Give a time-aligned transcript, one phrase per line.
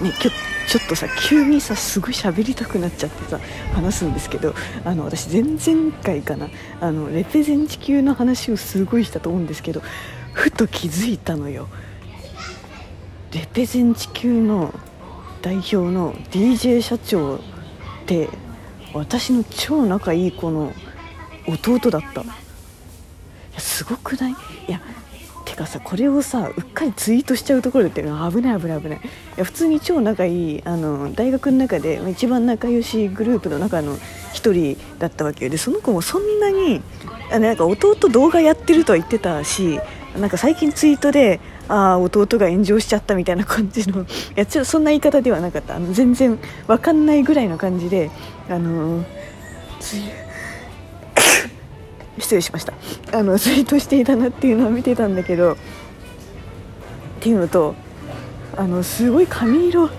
[0.00, 0.30] ね今日
[0.68, 3.40] ちょっとさ急にさすごい喋りたくなっちゃってさ
[3.72, 6.48] 話すんですけどあの私前々回かな
[6.80, 9.82] あのレペゼン地球の話をすごいしたと思うんですけど
[10.32, 11.68] ふと気づいたのよ。
[13.32, 14.72] レペゼン地球の
[15.42, 17.40] 代表の DJ 社長っ
[18.06, 18.28] て
[18.94, 20.72] 私の超仲いい子の
[21.46, 22.24] 弟だった。
[23.58, 24.32] すごくない？
[24.32, 24.36] い
[24.72, 24.80] や
[25.58, 28.98] かさこれをさうっかりツイートしちゃうところっていうのは危ない危ない危ない。
[28.98, 29.00] い
[29.36, 35.50] や普通に超仲いいあの大学の中で一番仲良しグループの中の1人だったわけよ。
[35.50, 36.80] でその子もそんなに
[37.32, 39.80] あなんか弟動画やってるとは言ってたし
[40.18, 44.06] なんか最近ツイートでああ弟が炎上しちゃったみたいな感じのい
[44.36, 45.76] やちょそんな言い方ではなかった。
[45.76, 48.10] あの全然わかんないぐらいの感じで
[48.48, 49.04] あの
[49.80, 50.00] ツイ
[52.20, 52.72] 失礼しました。
[53.12, 55.56] あのツイートしていたなっていうのは見てたんだけどっ
[57.20, 57.74] ていうのと
[58.56, 59.88] あのすごい髪色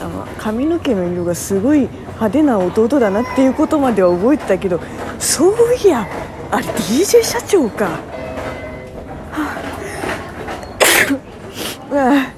[0.00, 4.80] あの髪の毛の色がすごい派手な弟だなっていうことまでは覚えてたけど
[5.18, 6.06] そういや
[6.50, 8.00] あれ DJ 社長か、は
[11.92, 12.32] あ、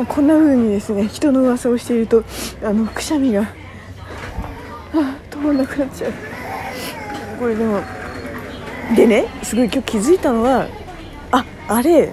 [0.00, 2.24] あこんな風にですね人の噂をしていると
[2.62, 3.46] あのくしゃみが、は
[4.94, 6.12] あ、止まらなくなっちゃう。
[7.38, 7.80] これでも
[8.96, 10.68] でねすごい今日気づいたのは
[11.30, 12.12] ああれ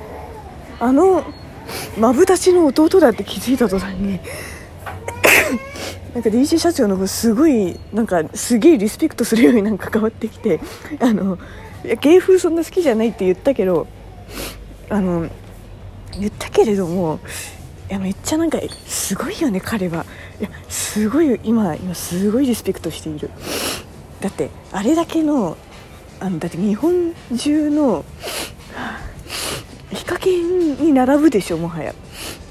[0.79, 1.25] あの
[1.97, 4.19] マブダチの弟だって気づいた途端に
[6.13, 10.59] なんか DJ 社長の子すごいなんかすげえリスペクトするようになんか変わってきて
[10.99, 11.37] あの
[11.83, 13.87] いや芸風そんな好きじゃないって言ったけど
[14.89, 15.27] あの
[16.17, 17.19] 言ったけれども
[17.89, 20.05] いやめっちゃなんかすごいよね彼は。
[20.39, 23.29] いやすごい今今すごいリスペクトしている。
[24.25, 25.55] だってあれだけの
[26.19, 28.03] あのだって日本中の
[29.91, 31.93] ヒカキンに並ぶでしょもはや。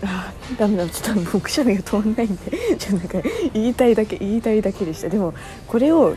[0.05, 5.08] あダメだちょっともうくしゃみが止まんないんで ちょっとなんか言いたいだけ言いたいだけでした。
[5.08, 5.34] でも
[5.66, 6.16] これを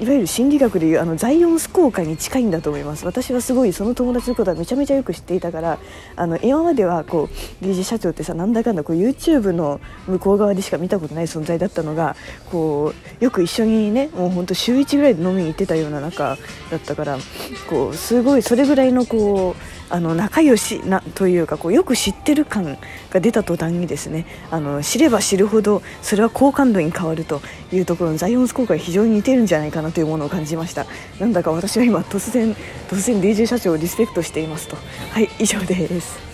[0.00, 3.04] いわゆる心理学でいうあのザイオンス効果に近いんだと思います。
[3.04, 5.78] 私はすごいその友達のことはめちゃめちゃよく知っていたから
[6.14, 7.28] あの今まではこ
[7.60, 12.14] う DJ 社長ってさなんだかんだこう YouTube の向こう側でしか見たことない存在だったのが
[12.50, 16.36] こうよく一緒にねもうほんと週1ぐらいで飲みに行ってたような仲
[16.70, 17.18] だったから
[17.68, 22.78] こうすごいそれぐらいのこうあの仲良しなというかこうよく知ってる感
[23.10, 27.40] が出た途端にですねあの知れば知るほどそれは好感度に変わると
[27.72, 30.86] いうところのザイオンス効果が非常に似てるんじゃないかななというものを感じました。
[31.18, 32.54] なんだか私は今突然
[32.88, 34.76] 突然 DJ 社長をリスペクトしていますと。
[35.10, 36.27] はい以上です。